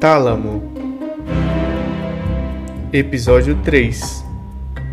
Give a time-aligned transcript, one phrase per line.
[0.00, 0.62] Tálamo.
[2.90, 4.24] Episódio 3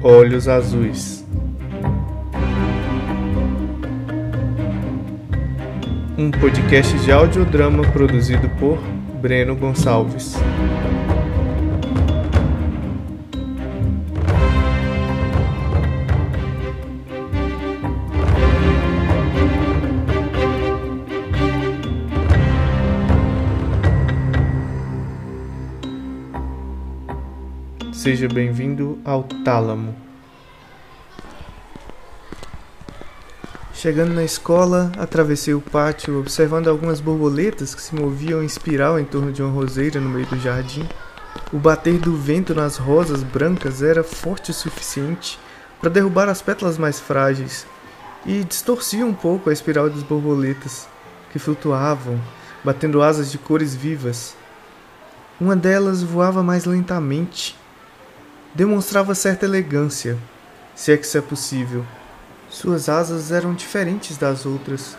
[0.03, 1.25] Olhos Azuis.
[6.17, 8.77] Um podcast de audiodrama produzido por
[9.21, 10.35] Breno Gonçalves.
[28.07, 29.93] Seja bem-vindo ao Tálamo.
[33.73, 39.03] Chegando na escola, atravessei o pátio, observando algumas borboletas que se moviam em espiral em
[39.03, 40.87] torno de uma roseira no meio do jardim.
[41.51, 45.37] O bater do vento nas rosas brancas era forte o suficiente
[45.81, 47.67] para derrubar as pétalas mais frágeis
[48.25, 50.87] e distorcia um pouco a espiral das borboletas,
[51.33, 52.17] que flutuavam,
[52.63, 54.33] batendo asas de cores vivas.
[55.41, 57.53] Uma delas voava mais lentamente,
[58.57, 60.17] demonstrava certa elegância,
[60.73, 61.85] se é que isso é possível.
[62.49, 64.97] Suas asas eram diferentes das outras,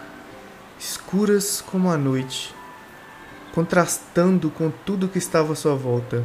[0.79, 2.55] escuras como a noite,
[3.53, 6.25] contrastando com tudo que estava à sua volta.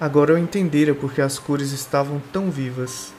[0.00, 3.12] Agora eu entendera porque as cores estavam tão vivas.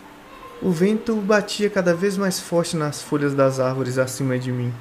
[0.62, 4.74] O vento batia cada vez mais forte nas folhas das árvores acima de mim,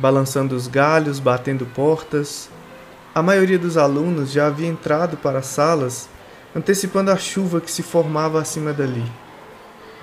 [0.00, 2.50] balançando os galhos, batendo portas.
[3.14, 6.08] A maioria dos alunos já havia entrado para as salas
[6.54, 9.04] antecipando a chuva que se formava acima dali.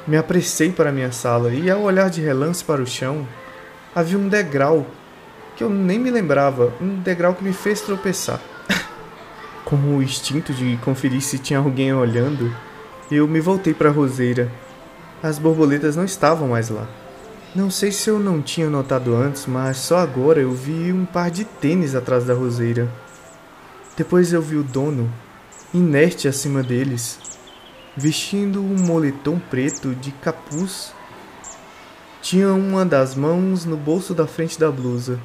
[0.07, 3.27] Me apressei para minha sala e, ao olhar de relance para o chão,
[3.93, 4.85] havia um degrau
[5.55, 8.39] que eu nem me lembrava, um degrau que me fez tropeçar.
[9.66, 12.55] Com o instinto de conferir se tinha alguém olhando,
[13.09, 14.51] eu me voltei para a roseira.
[15.23, 16.88] As borboletas não estavam mais lá.
[17.55, 21.31] Não sei se eu não tinha notado antes, mas só agora eu vi um par
[21.31, 22.89] de tênis atrás da roseira.
[23.95, 25.09] Depois eu vi o dono,
[25.73, 27.19] inerte acima deles,
[27.95, 30.94] vestindo um moletom preto de capuz.
[32.22, 35.19] Tinha uma das mãos no bolso da frente da blusa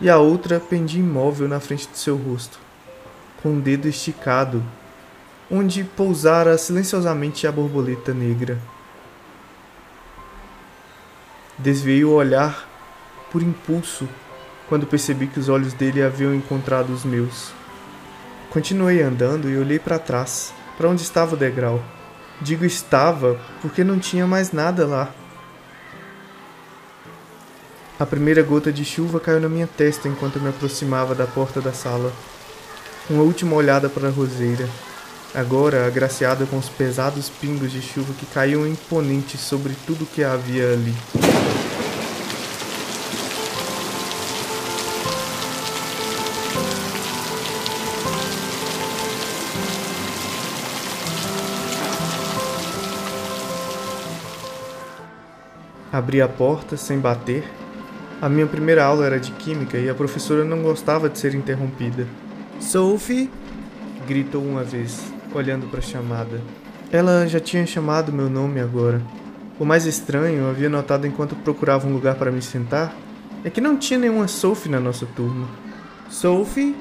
[0.00, 2.58] e a outra pendia imóvel na frente do seu rosto,
[3.42, 4.62] com o dedo esticado,
[5.50, 8.58] onde pousara silenciosamente a borboleta negra.
[11.58, 12.68] Desviei o olhar
[13.30, 14.08] por impulso
[14.68, 17.52] quando percebi que os olhos dele haviam encontrado os meus.
[18.52, 21.82] Continuei andando e olhei para trás, para onde estava o degrau.
[22.38, 25.10] Digo estava porque não tinha mais nada lá.
[27.98, 31.62] A primeira gota de chuva caiu na minha testa enquanto eu me aproximava da porta
[31.62, 32.12] da sala.
[33.08, 34.68] Uma última olhada para a roseira,
[35.34, 40.74] agora agraciada com os pesados pingos de chuva que caíam imponentes sobre tudo que havia
[40.74, 40.94] ali.
[56.02, 57.44] Abri a porta sem bater.
[58.20, 62.08] A minha primeira aula era de química e a professora não gostava de ser interrompida.
[62.58, 63.30] Sophie!
[64.04, 65.00] gritou uma vez,
[65.32, 66.40] olhando para a chamada.
[66.90, 69.00] Ela já tinha chamado meu nome agora.
[69.60, 72.92] O mais estranho, havia notado enquanto procurava um lugar para me sentar,
[73.44, 75.46] é que não tinha nenhuma Sophie na nossa turma.
[76.10, 76.74] Sophie?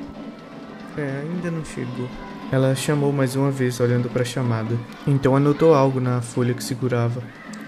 [0.98, 2.10] É, ainda não chegou.
[2.52, 4.76] Ela chamou mais uma vez, olhando para a chamada.
[5.06, 7.22] Então anotou algo na folha que segurava.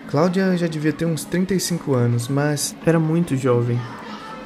[0.10, 3.80] Cláudia já devia ter uns 35 anos, mas era muito jovem.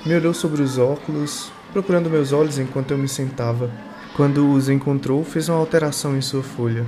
[0.06, 3.70] Me olhou sobre os óculos, procurando meus olhos enquanto eu me sentava.
[4.16, 6.86] Quando os encontrou, fez uma alteração em sua folha.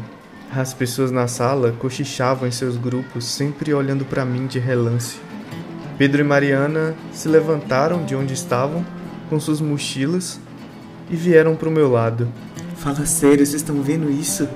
[0.51, 5.19] As pessoas na sala cochichavam em seus grupos, sempre olhando para mim de relance.
[5.97, 8.85] Pedro e Mariana se levantaram de onde estavam,
[9.29, 10.39] com suas mochilas,
[11.09, 12.27] e vieram para o meu lado.
[12.77, 14.47] Fala sério, vocês estão vendo isso?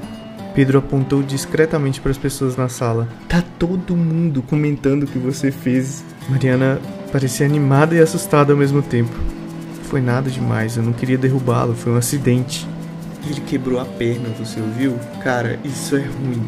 [0.53, 3.07] Pedro apontou discretamente para as pessoas na sala.
[3.27, 6.03] Tá todo mundo comentando o que você fez.
[6.29, 6.79] Mariana
[7.11, 9.13] parecia animada e assustada ao mesmo tempo.
[9.83, 12.67] Foi nada demais, eu não queria derrubá-lo, foi um acidente.
[13.25, 14.97] Ele quebrou a perna, você ouviu?
[15.21, 16.43] Cara, isso é ruim.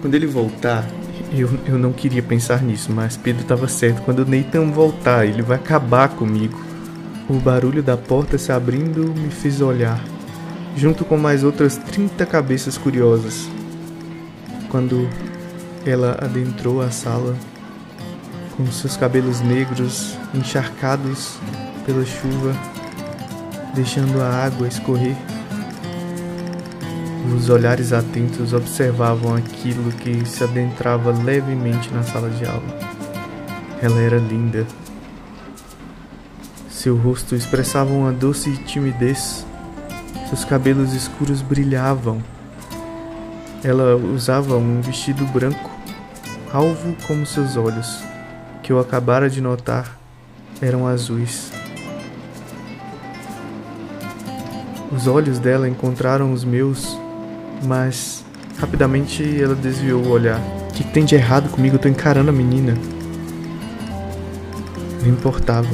[0.00, 0.84] Quando ele voltar,
[1.32, 4.02] eu, eu não queria pensar nisso, mas Pedro estava certo.
[4.02, 6.60] Quando o Nathan voltar, ele vai acabar comigo.
[7.28, 10.00] O barulho da porta se abrindo me fez olhar
[10.76, 13.48] junto com mais outras 30 cabeças curiosas.
[14.68, 15.08] Quando
[15.86, 17.34] ela adentrou a sala,
[18.56, 21.38] com seus cabelos negros encharcados
[21.86, 22.54] pela chuva,
[23.74, 25.16] deixando a água escorrer,
[27.34, 32.78] os olhares atentos observavam aquilo que se adentrava levemente na sala de aula.
[33.82, 34.66] Ela era linda.
[36.70, 39.44] Seu rosto expressava uma doce timidez
[40.28, 42.22] Seus cabelos escuros brilhavam.
[43.62, 45.70] Ela usava um vestido branco,
[46.52, 48.00] alvo como seus olhos,
[48.62, 49.96] que eu acabara de notar
[50.60, 51.52] eram azuis.
[54.90, 56.98] Os olhos dela encontraram os meus,
[57.64, 58.24] mas
[58.58, 60.40] rapidamente ela desviou o olhar.
[60.70, 61.76] O que, tem de errado comigo?
[61.76, 62.74] Eu tô encarando a menina.
[65.02, 65.68] Não importava.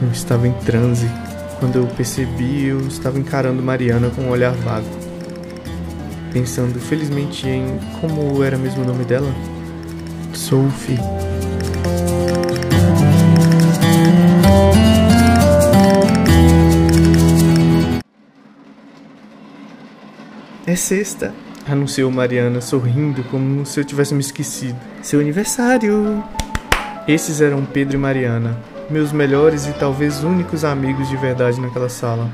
[0.00, 1.06] Eu estava em transe.
[1.62, 4.84] Quando eu percebi, eu estava encarando Mariana com um olhar vago.
[6.32, 9.32] Pensando felizmente em como era mesmo o nome dela?
[10.34, 10.98] Sophie.
[20.66, 21.32] É sexta,
[21.64, 24.80] anunciou Mariana, sorrindo como se eu tivesse me esquecido.
[25.00, 26.24] Seu aniversário!
[27.06, 28.58] Esses eram Pedro e Mariana,
[28.90, 32.30] meus melhores e talvez únicos amigos de verdade naquela sala.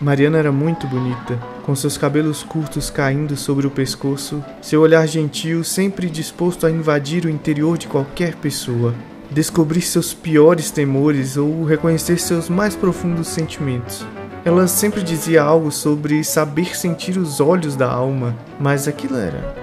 [0.00, 5.62] Mariana era muito bonita, com seus cabelos curtos caindo sobre o pescoço, seu olhar gentil
[5.64, 8.94] sempre disposto a invadir o interior de qualquer pessoa,
[9.30, 14.04] descobrir seus piores temores ou reconhecer seus mais profundos sentimentos.
[14.44, 19.54] Ela sempre dizia algo sobre saber sentir os olhos da alma, mas aquilo era.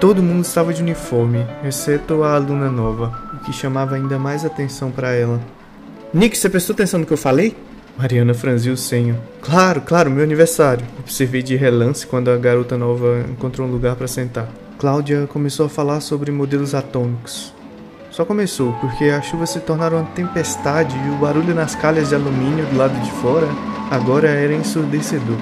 [0.00, 4.90] Todo mundo estava de uniforme, exceto a aluna nova, o que chamava ainda mais atenção
[4.90, 5.40] para ela.
[6.16, 7.54] Nick, você prestou atenção no que eu falei?
[7.98, 9.20] Mariana franziu o senho.
[9.42, 10.82] Claro, claro, meu aniversário.
[10.98, 14.48] Observei de relance quando a garota nova encontrou um lugar para sentar.
[14.78, 17.52] Cláudia começou a falar sobre modelos atômicos.
[18.10, 22.14] Só começou, porque a chuva se tornaram uma tempestade e o barulho nas calhas de
[22.14, 23.46] alumínio do lado de fora
[23.90, 25.36] Agora era ensurdecedor.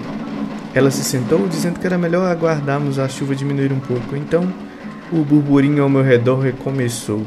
[0.75, 4.17] Ela se sentou, dizendo que era melhor aguardarmos a chuva diminuir um pouco.
[4.17, 4.53] Então,
[5.13, 7.23] o burburinho ao meu redor recomeçou.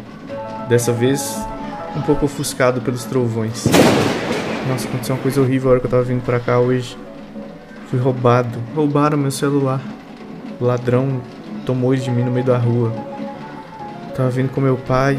[0.68, 1.40] Dessa vez,
[1.98, 3.66] um pouco ofuscado pelos trovões.
[4.68, 6.98] Nossa, aconteceu uma coisa horrível a hora que eu tava vindo pra cá hoje.
[7.90, 8.60] Fui roubado.
[8.76, 9.82] Roubaram meu celular.
[10.60, 11.22] O ladrão
[11.66, 12.94] tomou de mim no meio da rua.
[14.16, 15.18] Tava vindo com meu pai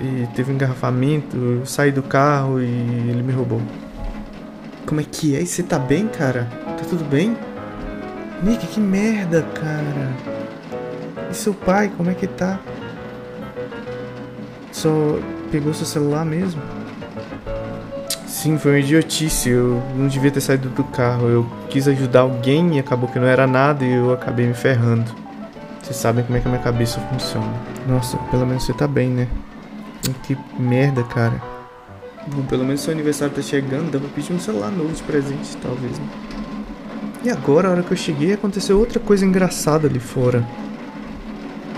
[0.00, 1.36] e teve um engarrafamento.
[1.36, 3.60] Eu saí do carro e ele me roubou.
[4.86, 5.42] Como é que é?
[5.42, 6.48] E você tá bem, cara?
[6.78, 7.36] Tá tudo bem?
[8.42, 10.12] Nick, que merda, cara.
[11.30, 12.58] E seu pai, como é que tá?
[14.70, 15.18] Só
[15.54, 16.60] pegou seu celular mesmo?
[18.26, 19.50] Sim, foi uma idiotice.
[19.50, 21.28] Eu não devia ter saído do carro.
[21.28, 25.08] Eu quis ajudar alguém e acabou que não era nada e eu acabei me ferrando.
[25.80, 27.52] Vocês sabem como é que a minha cabeça funciona.
[27.86, 29.28] Nossa, pelo menos você tá bem, né?
[30.24, 31.40] Que merda, cara.
[32.26, 35.56] Bom, pelo menos seu aniversário tá chegando, dá pra pedir um celular novo de presente,
[35.58, 36.06] talvez, né?
[37.22, 40.44] E agora, a hora que eu cheguei, aconteceu outra coisa engraçada ali fora.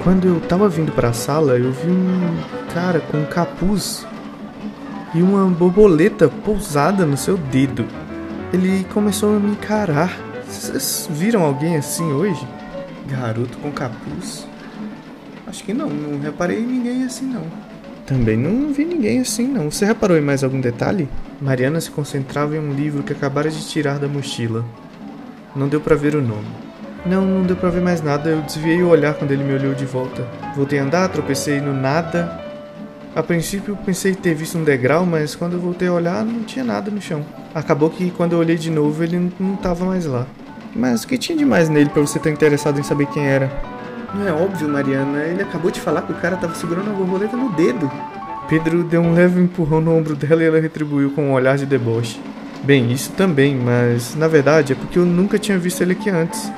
[0.03, 4.07] Quando eu tava vindo para a sala, eu vi um cara com um capuz
[5.15, 7.87] e uma borboleta pousada no seu dedo.
[8.53, 10.15] Ele começou a me encarar.
[10.47, 12.47] Vocês viram alguém assim hoje?
[13.09, 14.47] Garoto com capuz?
[15.47, 17.45] Acho que não, não reparei em ninguém assim não.
[18.05, 19.71] Também não vi ninguém assim, não.
[19.71, 21.09] Você reparou em mais algum detalhe?
[21.41, 24.63] Mariana se concentrava em um livro que acabara de tirar da mochila.
[25.57, 26.47] Não deu para ver o nome.
[27.07, 28.29] Não, não deu para ver mais nada.
[28.29, 30.29] Eu desviei o olhar quando ele me olhou de volta.
[30.55, 32.46] Voltei a andar, tropecei no nada.
[33.17, 36.63] A princípio pensei ter visto um degrau, mas quando eu voltei a olhar não tinha
[36.63, 37.25] nada no chão.
[37.55, 40.27] Acabou que quando eu olhei de novo ele não estava mais lá.
[40.75, 43.51] Mas o que tinha de mais nele para você estar interessado em saber quem era?
[44.15, 45.23] Não é óbvio, Mariana.
[45.23, 47.91] Ele acabou de falar que o cara tava segurando a borboleta no dedo.
[48.51, 51.65] Pedro deu um leve empurrão no ombro dela e ela retribuiu com um olhar de
[51.65, 52.21] deboche.
[52.65, 56.53] Bem, isso também, mas na verdade é porque eu nunca tinha visto ele aqui antes.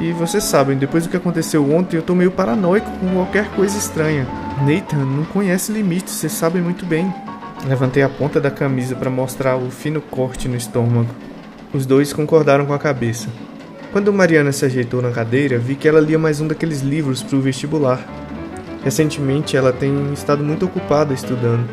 [0.00, 3.78] E vocês sabem, depois do que aconteceu ontem, eu tô meio paranoico com qualquer coisa
[3.78, 4.26] estranha.
[4.66, 7.12] Nathan não conhece limites, vocês sabem muito bem.
[7.68, 11.08] Levantei a ponta da camisa para mostrar o fino corte no estômago.
[11.72, 13.28] Os dois concordaram com a cabeça.
[13.92, 17.36] Quando Mariana se ajeitou na cadeira, vi que ela lia mais um daqueles livros para
[17.36, 18.00] o vestibular.
[18.82, 21.68] Recentemente, ela tem estado muito ocupada estudando.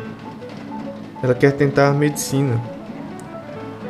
[1.20, 2.60] Ela quer tentar medicina.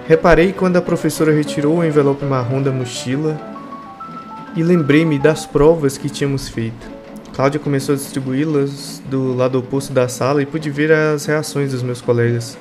[0.08, 3.51] Reparei quando a professora retirou o envelope marrom da mochila
[4.56, 6.90] e lembrei-me das provas que tínhamos feito.
[7.34, 11.82] Cláudia começou a distribuí-las do lado oposto da sala e pude ver as reações dos
[11.82, 12.58] meus colegas.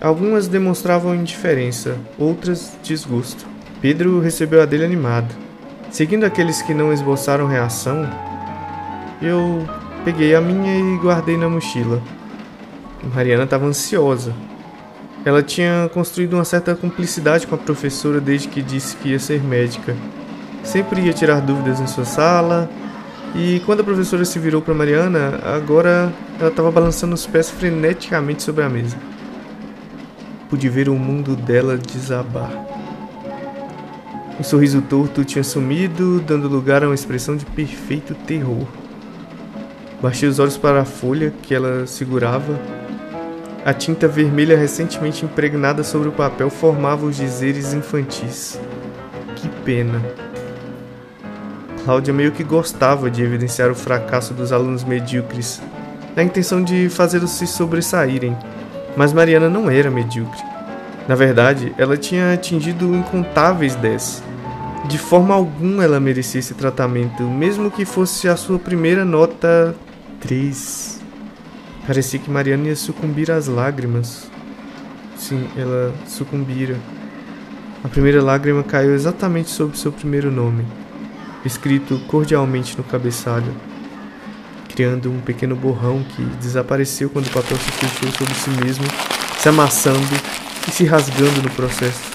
[0.00, 3.46] Algumas demonstravam indiferença, outras desgosto.
[3.80, 5.32] Pedro recebeu a dele animado.
[5.90, 8.08] Seguindo aqueles que não esboçaram reação,
[9.22, 9.68] eu
[10.04, 12.02] peguei a minha e guardei na mochila.
[13.14, 14.34] Mariana estava ansiosa.
[15.24, 19.42] Ela tinha construído uma certa cumplicidade com a professora desde que disse que ia ser
[19.42, 19.94] médica.
[20.62, 22.70] Sempre ia tirar dúvidas em sua sala.
[23.34, 28.42] E quando a professora se virou para Mariana, agora ela estava balançando os pés freneticamente
[28.42, 28.96] sobre a mesa.
[30.48, 32.50] Pude ver o mundo dela desabar.
[34.38, 38.66] O sorriso torto tinha sumido, dando lugar a uma expressão de perfeito terror.
[40.00, 42.58] Baixei os olhos para a folha que ela segurava.
[43.64, 48.58] A tinta vermelha recentemente impregnada sobre o papel formava os dizeres infantis.
[49.36, 50.00] Que pena.
[51.84, 55.62] Cláudia meio que gostava de evidenciar o fracasso dos alunos medíocres,
[56.14, 58.36] na intenção de fazê-los se sobressaírem.
[58.96, 60.42] Mas Mariana não era medíocre.
[61.08, 64.22] Na verdade, ela tinha atingido incontáveis 10.
[64.88, 69.74] De forma alguma ela merecia esse tratamento, mesmo que fosse a sua primeira nota
[70.20, 71.00] 3.
[71.86, 74.30] Parecia que Mariana ia sucumbir às lágrimas.
[75.16, 76.76] Sim, ela sucumbira.
[77.82, 80.64] A primeira lágrima caiu exatamente sobre seu primeiro nome,
[81.44, 83.52] escrito cordialmente no cabeçalho,
[84.68, 88.84] criando um pequeno borrão que desapareceu quando o papel se fechou sobre si mesmo,
[89.38, 89.98] se amassando
[90.68, 92.10] e se rasgando no processo.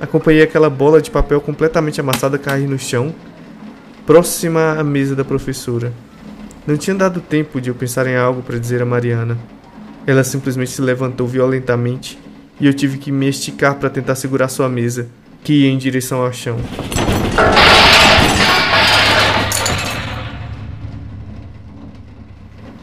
[0.00, 3.14] Acompanhei aquela bola de papel completamente amassada cair no chão,
[4.06, 5.92] próxima à mesa da professora.
[6.66, 9.38] Não tinha dado tempo de eu pensar em algo para dizer a Mariana.
[10.06, 12.18] Ela simplesmente se levantou violentamente
[12.60, 15.08] e eu tive que me esticar para tentar segurar sua mesa,
[15.42, 16.58] que ia em direção ao chão.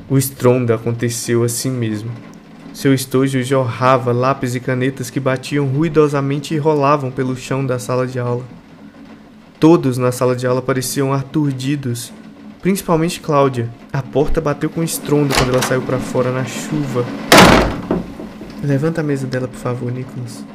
[0.08, 2.12] O estrondo aconteceu assim mesmo.
[2.72, 8.06] Seu estojo jorrava lápis e canetas que batiam ruidosamente e rolavam pelo chão da sala
[8.06, 8.44] de aula.
[9.60, 12.14] Todos na sala de aula pareciam aturdidos,
[12.62, 13.68] principalmente Cláudia.
[13.92, 17.04] A porta bateu com estrondo quando ela saiu para fora na chuva.
[18.64, 20.46] Levanta a mesa dela, por favor, Nicholas,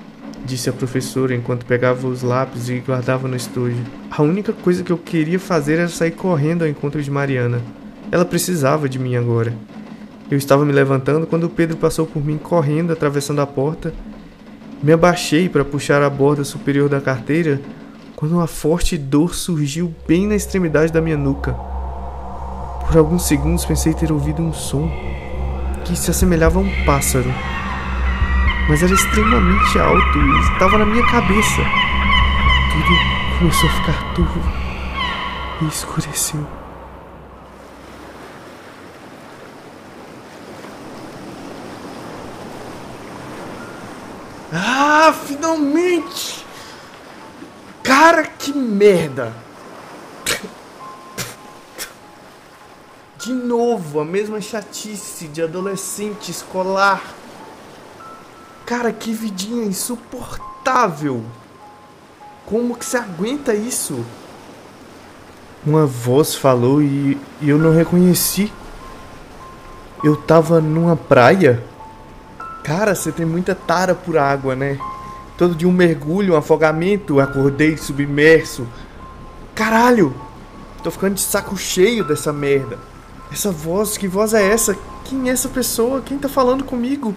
[0.45, 3.83] disse a professora enquanto pegava os lápis e guardava no estojo.
[4.13, 7.61] A única coisa que eu queria fazer era sair correndo ao encontro de Mariana.
[8.13, 9.55] Ela precisava de mim agora.
[10.31, 13.93] Eu estava me levantando quando Pedro passou por mim correndo, atravessando a porta.
[14.83, 17.61] Me abaixei para puxar a borda superior da carteira
[18.17, 21.53] quando uma forte dor surgiu bem na extremidade da minha nuca.
[22.87, 24.91] Por alguns segundos pensei ter ouvido um som
[25.85, 27.33] que se assemelhava a um pássaro,
[28.69, 31.63] mas era extremamente alto e estava na minha cabeça.
[32.73, 34.41] Tudo começou a ficar turvo
[35.63, 36.47] e escureceu.
[44.53, 46.45] Ah, finalmente!
[47.83, 49.33] Cara, que merda!
[53.19, 57.03] De novo, a mesma chatice de adolescente escolar.
[58.67, 61.25] Cara, que vidinha insuportável!
[62.45, 64.05] Como que você aguenta isso?
[65.65, 68.53] Uma voz falou e, e eu não reconheci.
[70.03, 71.63] Eu tava numa praia?
[72.65, 74.79] Cara, você tem muita tara por água, né?
[75.41, 78.67] Todo dia um mergulho, um afogamento, acordei submerso.
[79.55, 80.15] Caralho!
[80.85, 82.79] Tô ficando de saco cheio dessa merda.
[83.33, 84.77] Essa voz, que voz é essa?
[85.03, 86.03] Quem é essa pessoa?
[86.03, 87.17] Quem tá falando comigo?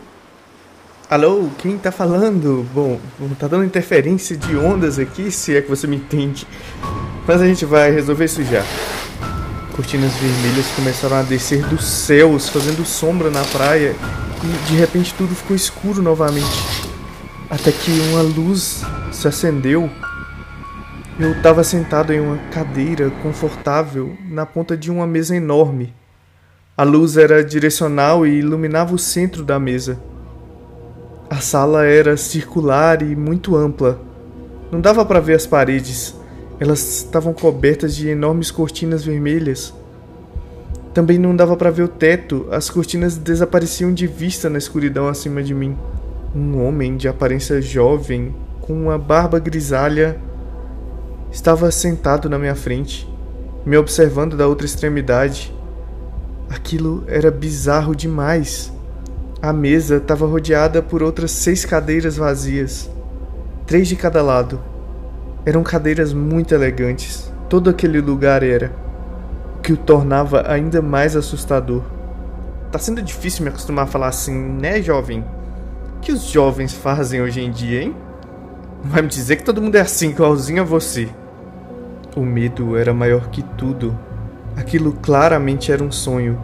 [1.09, 2.65] Alô, quem tá falando?
[2.73, 2.97] Bom,
[3.37, 6.47] tá dando interferência de ondas aqui, se é que você me entende.
[7.27, 8.63] Mas a gente vai resolver isso já.
[9.75, 13.93] Cortinas vermelhas começaram a descer dos céus, fazendo sombra na praia,
[14.41, 16.82] e de repente tudo ficou escuro novamente.
[17.53, 18.81] Até que uma luz
[19.11, 19.87] se acendeu.
[21.19, 25.93] Eu estava sentado em uma cadeira confortável na ponta de uma mesa enorme.
[26.75, 29.99] A luz era direcional e iluminava o centro da mesa.
[31.29, 34.01] A sala era circular e muito ampla.
[34.71, 36.15] Não dava para ver as paredes
[36.59, 39.71] elas estavam cobertas de enormes cortinas vermelhas.
[40.91, 45.43] Também não dava para ver o teto, as cortinas desapareciam de vista na escuridão acima
[45.43, 45.77] de mim.
[46.35, 50.19] Um homem de aparência jovem, com uma barba grisalha,
[51.31, 53.07] estava sentado na minha frente,
[53.63, 55.53] me observando da outra extremidade.
[56.49, 58.73] Aquilo era bizarro demais.
[59.39, 62.89] A mesa estava rodeada por outras seis cadeiras vazias,
[63.67, 64.59] três de cada lado.
[65.45, 68.71] Eram cadeiras muito elegantes, todo aquele lugar era,
[69.59, 71.83] o que o tornava ainda mais assustador.
[72.71, 75.23] Tá sendo difícil me acostumar a falar assim, né, jovem?
[76.03, 77.95] Que os jovens fazem hoje em dia, hein?
[78.83, 81.07] Vai me dizer que todo mundo é assim, igualzinho a você.
[82.13, 83.97] O medo era maior que tudo.
[84.57, 86.37] Aquilo claramente era um sonho.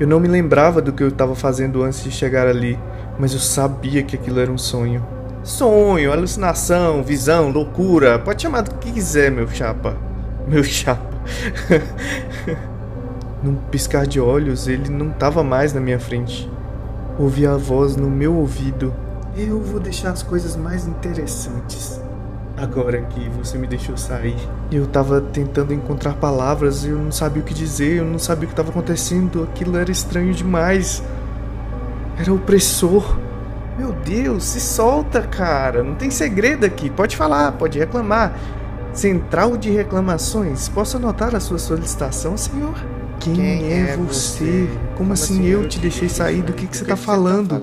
[0.00, 2.76] Eu não me lembrava do que eu estava fazendo antes de chegar ali,
[3.16, 5.06] mas eu sabia que aquilo era um sonho.
[5.44, 9.96] Sonho, alucinação, visão, loucura, pode chamar do que quiser, meu chapa.
[10.48, 11.14] Meu chapa.
[13.44, 16.50] Num piscar de olhos, ele não estava mais na minha frente.
[17.16, 19.03] Ouvi a voz no meu ouvido.
[19.36, 22.00] Eu vou deixar as coisas mais interessantes.
[22.56, 24.36] agora que você me deixou sair.
[24.70, 28.44] Eu tava tentando encontrar palavras e eu não sabia o que dizer, eu não sabia
[28.44, 31.02] o que estava acontecendo, aquilo era estranho demais.
[32.16, 33.18] Era opressor.
[33.76, 35.82] Meu Deus, se solta, cara.
[35.82, 36.88] Não tem segredo aqui.
[36.88, 38.38] Pode falar, pode reclamar.
[38.92, 42.74] Central de Reclamações, posso anotar a sua solicitação, senhor?
[43.18, 44.68] Quem, Quem é, é, você?
[44.68, 46.42] Como, Como assim, assim eu te deixei sair?
[46.42, 47.60] Do que, que, você tá falando?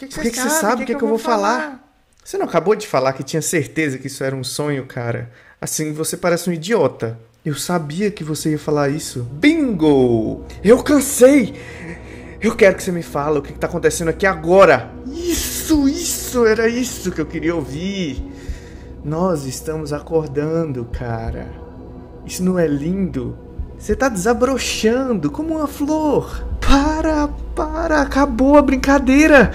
[0.00, 0.82] Que, que, você, que, você sabe?
[0.82, 1.60] O que, que, eu vou falar?
[1.60, 1.92] falar?
[2.24, 5.30] Você não acabou de falar que tinha certeza que isso era um sonho, cara?
[5.60, 7.18] Assim, você parece um idiota.
[7.44, 9.28] Eu sabia que você ia falar isso.
[9.30, 10.46] Bingo!
[10.64, 11.54] Eu cansei!
[12.40, 14.90] Eu quero que você me fale o que está acontecendo aqui agora.
[15.12, 18.24] Isso, isso, era isso que eu queria ouvir.
[19.04, 21.46] Nós estamos acordando, cara.
[22.24, 23.36] Isso não é lindo?
[23.78, 26.42] Você tá desabrochando como uma flor.
[26.58, 27.28] Para,
[27.66, 29.50] para, acabou a brincadeira.